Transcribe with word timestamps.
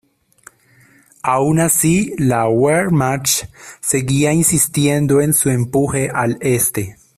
Aun 1.21 1.59
así, 1.59 2.15
la 2.17 2.49
Wehrmacht 2.49 3.49
seguía 3.81 4.33
insistiendo 4.33 5.21
en 5.21 5.31
su 5.31 5.51
empuje 5.51 6.09
al 6.09 6.39
este. 6.41 6.97